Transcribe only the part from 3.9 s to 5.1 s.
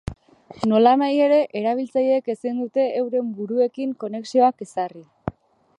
konexioak ezarri.